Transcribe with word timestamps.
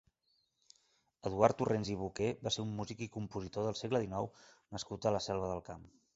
Eduard 1.29 1.57
Torrents 1.59 1.91
i 1.97 1.97
Boqué 1.99 2.31
va 2.47 2.55
ser 2.57 2.65
un 2.65 2.73
músic 2.81 3.05
i 3.07 3.09
compositor 3.19 3.69
del 3.69 3.79
segle 3.83 4.03
dinou 4.07 4.33
nascut 4.79 5.09
a 5.11 5.15
la 5.19 5.23
Selva 5.29 5.55
del 5.55 5.65
Camp. 5.71 5.89